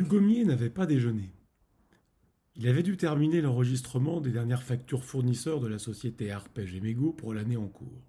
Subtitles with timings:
[0.00, 1.30] Dugommier n'avait pas déjeuné.
[2.56, 7.12] Il avait dû terminer l'enregistrement des dernières factures fournisseurs de la société Arpège et Mégot
[7.12, 8.02] pour l'année en cours.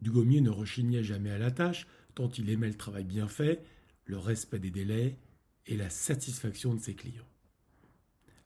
[0.00, 3.64] Dugommier ne rechignait jamais à la tâche, tant il aimait le travail bien fait,
[4.04, 5.18] le respect des délais
[5.66, 7.26] et la satisfaction de ses clients.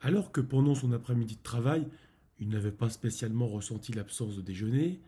[0.00, 1.86] Alors que pendant son après-midi de travail,
[2.38, 5.02] il n'avait pas spécialement ressenti l'absence de déjeuner,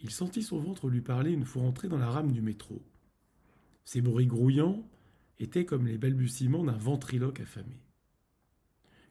[0.00, 2.82] il sentit son ventre lui parler une fois entré dans la rame du métro.
[3.86, 4.86] Ses bruits grouillants
[5.42, 7.80] étaient comme les balbutiements d'un ventriloque affamé.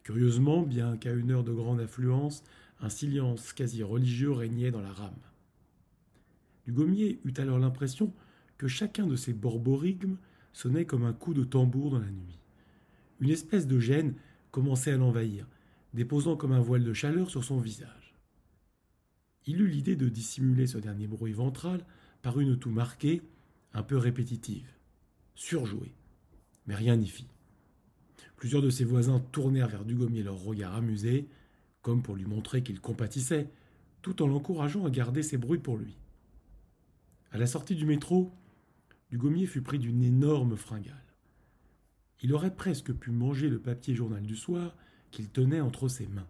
[0.03, 2.44] Curieusement, bien qu'à une heure de grande affluence,
[2.80, 5.13] un silence quasi religieux régnait dans la rame.
[6.66, 8.13] Dugommier eut alors l'impression
[8.57, 10.17] que chacun de ces borborigmes
[10.54, 12.40] sonnait comme un coup de tambour dans la nuit.
[13.20, 14.16] Une espèce de gêne
[14.52, 15.48] commençait à l'envahir,
[15.93, 18.16] déposant comme un voile de chaleur sur son visage.
[19.46, 21.85] Il eut l'idée de dissimuler ce dernier bruit ventral
[22.21, 23.21] par une toux marquée,
[23.74, 24.71] un peu répétitive,
[25.35, 25.93] surjouée.
[26.72, 27.27] Mais rien n'y fit.
[28.38, 31.27] Plusieurs de ses voisins tournèrent vers Dugommier leur regard amusé,
[31.82, 33.50] comme pour lui montrer qu'ils compatissaient,
[34.02, 35.98] tout en l'encourageant à garder ses bruits pour lui.
[37.34, 38.32] À la sortie du métro,
[39.10, 40.96] Dugommier fut pris d'une énorme fringale.
[42.22, 44.74] Il aurait presque pu manger le papier journal du soir
[45.12, 46.30] qu'il tenait entre ses mains.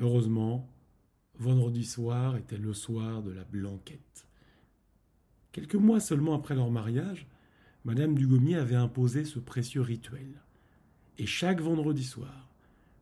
[0.00, 0.68] Heureusement,
[1.38, 4.26] vendredi soir était le soir de la blanquette.
[5.52, 7.28] Quelques mois seulement après leur mariage,
[7.84, 10.40] Madame Dugommier avait imposé ce précieux rituel.
[11.18, 12.48] Et chaque vendredi soir,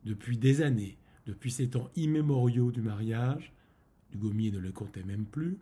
[0.05, 3.53] depuis des années, depuis ces temps immémoriaux du mariage,
[4.11, 5.57] Dugommier ne le comptait même plus,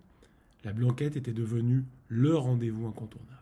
[0.63, 3.35] la blanquette était devenue le rendez-vous incontournable.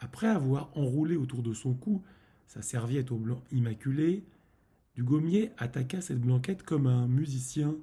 [0.00, 2.02] Après avoir enroulé autour de son cou
[2.48, 4.24] sa serviette au blanc immaculé,
[4.96, 7.76] Dugommier attaqua cette blanquette comme un musicien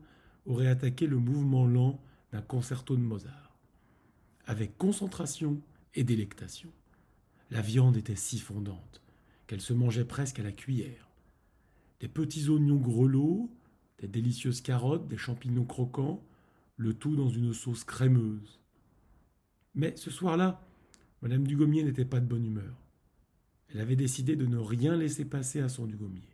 [0.46, 2.02] aurait attaqué le mouvement lent
[2.34, 3.58] d'un concerto de Mozart,
[4.46, 5.62] avec concentration
[5.96, 6.72] et délectation.
[7.52, 9.02] La viande était si fondante
[9.48, 11.10] qu'elle se mangeait presque à la cuillère.
[12.00, 13.50] Des petits oignons grelots,
[14.00, 16.24] des délicieuses carottes, des champignons croquants,
[16.78, 18.60] le tout dans une sauce crémeuse.
[19.76, 20.62] Mais ce soir-là,
[21.22, 22.76] Madame Dugommier n'était pas de bonne humeur.
[23.70, 26.30] Elle avait décidé de ne rien laisser passer à son Dugommier.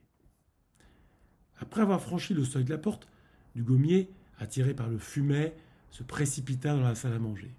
[1.59, 3.07] Après avoir franchi le seuil de la porte,
[3.55, 5.55] Dugommier, attiré par le fumet,
[5.91, 7.51] se précipita dans la salle à manger.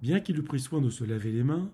[0.00, 1.70] Bien qu'il eût pris soin de se laver les mains,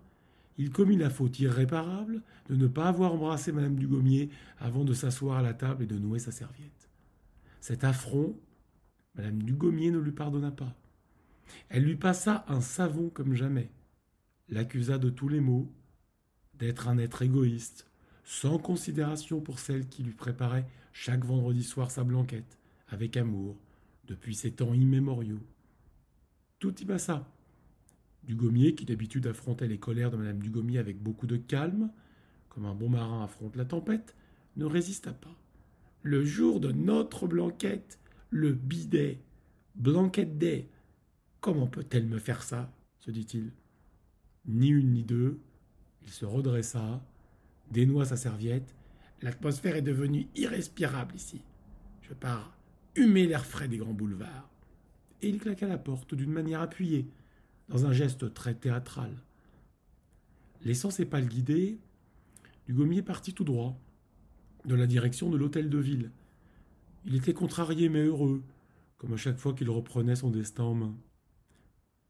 [0.58, 5.38] il commit la faute irréparable de ne pas avoir embrassé Madame Dugommier avant de s'asseoir
[5.38, 6.88] à la table et de nouer sa serviette.
[7.60, 8.38] Cet affront,
[9.14, 10.74] Madame Dugommier ne lui pardonna pas.
[11.68, 13.70] Elle lui passa un savon comme jamais,
[14.48, 15.70] l'accusa de tous les maux,
[16.54, 17.86] d'être un être égoïste,
[18.24, 23.56] sans considération pour celle qui lui préparait chaque vendredi soir sa blanquette, avec amour,
[24.06, 25.42] depuis ces temps immémoriaux.
[26.58, 27.28] Tout y passa.
[28.26, 31.90] Dugommier, qui d'habitude affrontait les colères de Madame Dugommier avec beaucoup de calme,
[32.48, 34.16] comme un bon marin affronte la tempête,
[34.56, 35.36] ne résista pas.
[36.02, 37.98] Le jour de notre blanquette,
[38.30, 39.20] le bidet,
[39.74, 40.68] blanquette des.
[41.40, 42.72] Comment peut-elle me faire ça?
[42.98, 43.52] se dit-il.
[44.46, 45.38] Ni une ni deux,
[46.02, 47.04] il se redressa,
[47.70, 48.74] dénoua sa serviette.
[49.22, 51.42] L'atmosphère est devenue irrespirable ici.
[52.02, 52.56] Je pars
[52.96, 54.50] humer l'air frais des grands boulevards.
[55.22, 57.08] Et il claqua la porte d'une manière appuyée,
[57.68, 59.12] dans un geste très théâtral.
[60.62, 61.78] Laissant ses pas le guider,
[62.66, 63.78] Dugommier partit tout droit,
[64.64, 66.10] dans la direction de l'hôtel de ville.
[67.04, 68.42] Il était contrarié mais heureux,
[68.98, 70.94] comme à chaque fois qu'il reprenait son destin en main.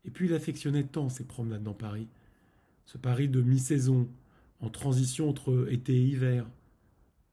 [0.05, 2.09] Et puis il affectionnait tant ses promenades dans Paris,
[2.87, 4.09] ce Paris de mi-saison,
[4.61, 6.47] en transition entre été et hiver.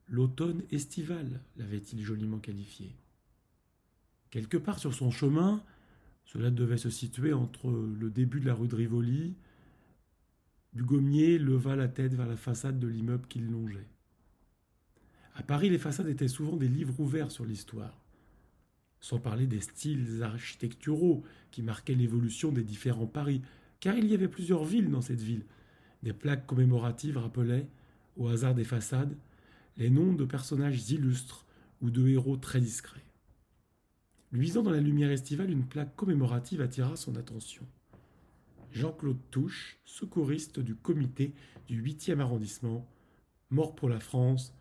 [0.10, 2.96] L'automne estival, l'avait-il joliment qualifié.
[4.32, 5.64] Quelque part sur son chemin,
[6.26, 9.36] cela devait se situer entre le début de la rue de Rivoli.
[10.74, 13.88] Dugommier leva la tête vers la façade de l'immeuble qu'il longeait.
[15.36, 18.00] À Paris, les façades étaient souvent des livres ouverts sur l'histoire,
[19.00, 23.42] sans parler des styles architecturaux qui marquaient l'évolution des différents Paris,
[23.80, 25.46] car il y avait plusieurs villes dans cette ville.
[26.04, 27.68] Des plaques commémoratives rappelaient,
[28.16, 29.16] au hasard des façades,
[29.78, 31.46] les noms de personnages illustres
[31.82, 33.03] ou de héros très discrets.
[34.34, 37.68] Luisant dans la lumière estivale, une plaque commémorative attira son attention.
[38.72, 41.36] Jean-Claude Touche, secouriste du comité
[41.68, 42.90] du 8e arrondissement,
[43.52, 44.56] mort pour la France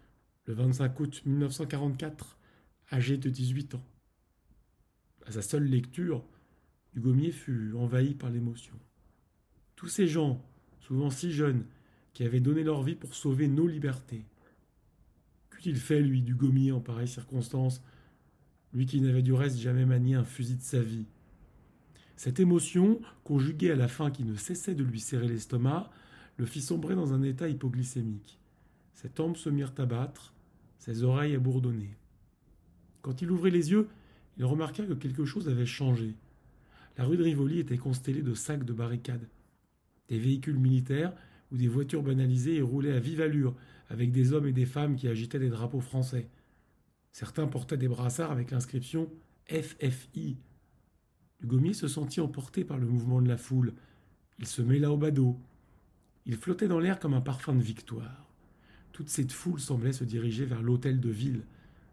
[0.44, 2.36] le 25 août 1944,
[2.92, 3.84] âgé de 18 ans.
[5.24, 6.22] À sa seule lecture,
[6.92, 8.78] Dugommier fut envahi par l'émotion.
[9.74, 10.44] Tous ces gens,
[10.80, 11.64] souvent si jeunes,
[12.12, 14.26] qui avaient donné leur vie pour sauver nos libertés.
[15.48, 17.82] Qu'eût-il fait, lui, du gommier, en pareille circonstance,
[18.72, 21.06] lui qui n'avait du reste jamais manié un fusil de sa vie
[22.16, 25.90] Cette émotion, conjuguée à la faim qui ne cessait de lui serrer l'estomac,
[26.38, 28.38] le fit sombrer dans un état hypoglycémique.
[28.94, 30.32] Ses tempes se mirent à battre,
[30.78, 31.96] ses oreilles à bourdonner.
[33.02, 33.88] Quand il ouvrit les yeux,
[34.38, 36.14] il remarqua que quelque chose avait changé.
[36.96, 39.28] La rue de Rivoli était constellée de sacs de barricades.
[40.08, 41.12] Des véhicules militaires
[41.50, 43.54] ou des voitures banalisées roulaient à vive allure,
[43.88, 46.28] avec des hommes et des femmes qui agitaient des drapeaux français.
[47.12, 49.10] Certains portaient des brassards avec l'inscription
[49.46, 50.38] FFI.
[51.40, 53.74] Dugommier se sentit emporté par le mouvement de la foule.
[54.38, 55.38] Il se mêla au badaud.
[56.24, 58.32] Il flottait dans l'air comme un parfum de victoire.
[58.92, 61.42] Toute cette foule semblait se diriger vers l'hôtel de ville.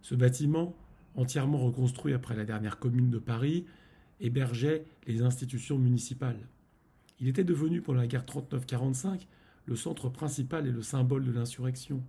[0.01, 0.75] Ce bâtiment,
[1.15, 3.65] entièrement reconstruit après la dernière commune de Paris,
[4.21, 6.39] hébergeait les institutions municipales.
[7.19, 9.27] Il était devenu, pendant la guerre 39-45,
[9.65, 12.03] le centre principal et le symbole de l'insurrection,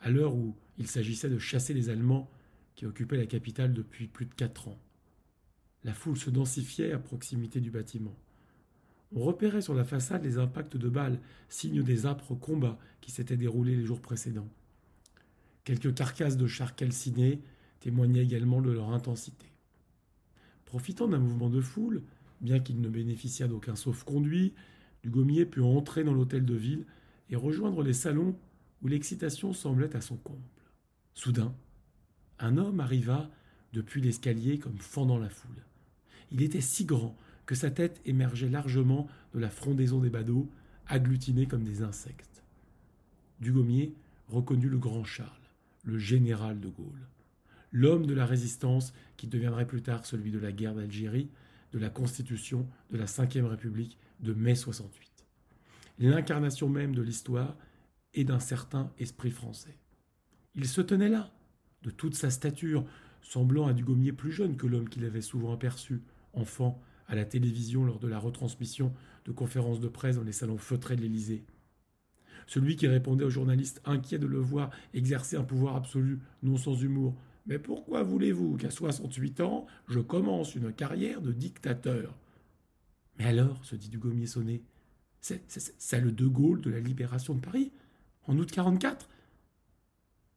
[0.00, 2.28] à l'heure où il s'agissait de chasser les Allemands
[2.78, 4.78] qui occupaient la capitale depuis plus de quatre ans.
[5.82, 8.14] La foule se densifiait à proximité du bâtiment.
[9.12, 13.36] On repérait sur la façade les impacts de balles, signes des âpres combats qui s'étaient
[13.36, 14.48] déroulés les jours précédents.
[15.64, 17.42] Quelques carcasses de chars calcinés
[17.80, 19.46] témoignaient également de leur intensité.
[20.64, 22.04] Profitant d'un mouvement de foule,
[22.40, 24.54] bien qu'il ne bénéficiât d'aucun sauf-conduit,
[25.02, 26.86] Dugommier put entrer dans l'hôtel de ville
[27.28, 28.38] et rejoindre les salons
[28.82, 30.46] où l'excitation semblait à son comble.
[31.14, 31.52] Soudain,
[32.40, 33.30] un homme arriva
[33.72, 35.62] depuis l'escalier comme fendant la foule.
[36.30, 40.48] Il était si grand que sa tête émergeait largement de la frondaison des badauds,
[40.86, 42.42] agglutinés comme des insectes.
[43.40, 43.94] Dugommier
[44.28, 45.30] reconnut le grand Charles,
[45.84, 47.06] le général de Gaulle,
[47.72, 51.30] l'homme de la résistance qui deviendrait plus tard celui de la guerre d'Algérie,
[51.72, 55.08] de la constitution de la Ve République de mai 68.
[56.00, 57.56] L'incarnation même de l'histoire
[58.14, 59.76] et d'un certain esprit français.
[60.54, 61.30] Il se tenait là,
[61.82, 62.84] de toute sa stature,
[63.22, 66.02] semblant à Dugommier plus jeune que l'homme qu'il avait souvent aperçu,
[66.32, 68.92] enfant, à la télévision lors de la retransmission
[69.24, 71.44] de conférences de presse dans les salons feutrés de l'Élysée.
[72.46, 76.74] Celui qui répondait aux journalistes inquiets de le voir exercer un pouvoir absolu, non sans
[76.82, 77.14] humour.
[77.46, 82.14] Mais pourquoi voulez-vous qu'à 68 ans, je commence une carrière de dictateur?
[83.18, 84.62] Mais alors, se dit Dugommier sonné,
[85.20, 87.72] c'est le De Gaulle de la libération de Paris,
[88.26, 89.08] en août 44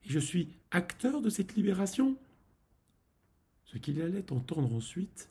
[0.05, 2.17] Et je suis acteur de cette libération
[3.65, 5.29] Ce qu'il allait entendre ensuite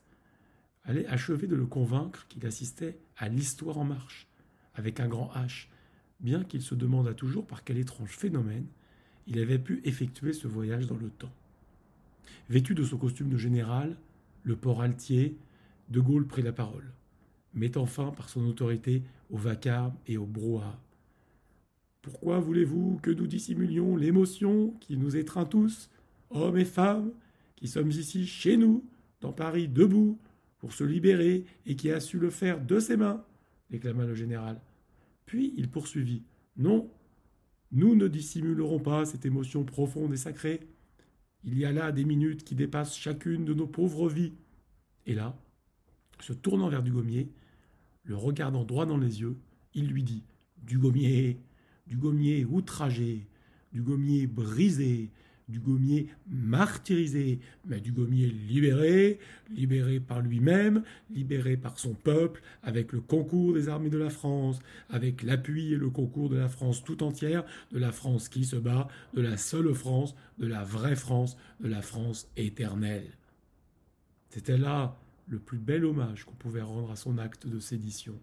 [0.83, 4.27] allait achever de le convaincre qu'il assistait à l'histoire en marche,
[4.73, 5.67] avec un grand H,
[6.19, 8.65] bien qu'il se demandât toujours par quel étrange phénomène
[9.27, 11.31] il avait pu effectuer ce voyage dans le temps.
[12.49, 13.95] Vêtu de son costume de général,
[14.43, 15.37] le port altier,
[15.89, 16.91] De Gaulle prit la parole,
[17.53, 20.79] mettant fin par son autorité au vacarme et au brouhaha.
[22.01, 25.89] Pourquoi voulez-vous que nous dissimulions l'émotion qui nous étreint tous,
[26.31, 27.11] hommes et femmes,
[27.55, 28.83] qui sommes ici chez nous,
[29.19, 30.19] dans Paris debout,
[30.57, 33.23] pour se libérer et qui a su le faire de ses mains,
[33.69, 34.59] déclama le général.
[35.25, 36.23] Puis il poursuivit.
[36.57, 36.89] Non,
[37.71, 40.59] nous ne dissimulerons pas cette émotion profonde et sacrée.
[41.43, 44.33] Il y a là des minutes qui dépassent chacune de nos pauvres vies.
[45.05, 45.35] Et là,
[46.19, 47.31] se tournant vers Dugommier,
[48.03, 49.37] le regardant droit dans les yeux,
[49.73, 50.23] il lui dit
[50.57, 51.39] Dugommier,
[51.87, 53.27] Dugommier outragé,
[53.73, 55.09] Dugommier brisé,
[55.51, 62.91] du gommier martyrisé, mais du gommier libéré, libéré par lui-même, libéré par son peuple, avec
[62.93, 66.83] le concours des armées de la France, avec l'appui et le concours de la France
[66.83, 70.95] tout entière, de la France qui se bat, de la seule France, de la vraie
[70.95, 73.17] France, de la France éternelle.
[74.29, 78.17] C'était là le plus bel hommage qu'on pouvait rendre à son acte de sédition.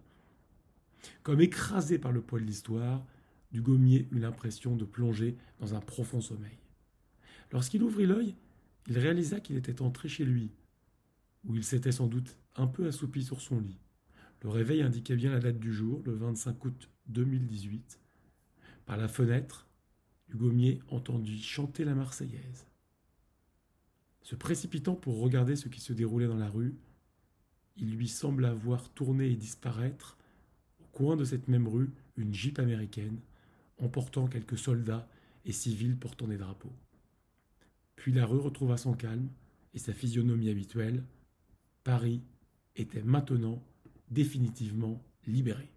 [1.23, 3.05] Comme écrasé par le poids de l'histoire,
[3.51, 6.59] Dugommier eut l'impression de plonger dans un profond sommeil.
[7.51, 8.35] Lorsqu'il ouvrit l'œil,
[8.87, 10.51] il réalisa qu'il était entré chez lui,
[11.45, 13.79] où il s'était sans doute un peu assoupi sur son lit.
[14.43, 17.99] Le réveil indiquait bien la date du jour, le 25 août 2018.
[18.85, 19.67] Par la fenêtre,
[20.29, 22.65] Hugommier entendit chanter la Marseillaise.
[24.21, 26.75] Se précipitant pour regarder ce qui se déroulait dans la rue,
[27.77, 30.17] il lui sembla voir tourner et disparaître,
[30.79, 33.19] au coin de cette même rue, une jeep américaine,
[33.79, 35.07] emportant quelques soldats
[35.45, 36.73] et civils portant des drapeaux.
[37.95, 39.29] Puis la rue retrouva son calme
[39.73, 41.03] et sa physionomie habituelle.
[41.83, 42.21] Paris
[42.75, 43.61] était maintenant
[44.09, 45.69] définitivement libéré.